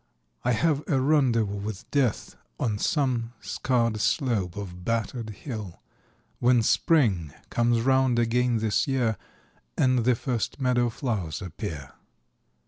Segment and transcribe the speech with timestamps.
[0.43, 5.79] I have a rendezvous with Death On some scarred slope of battered hill,
[6.39, 9.15] When Spring comes round again this year
[9.77, 11.91] And the first meadow flowers appear.